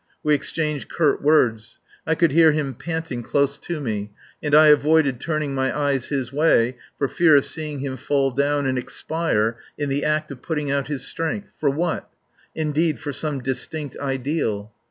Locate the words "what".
11.69-12.09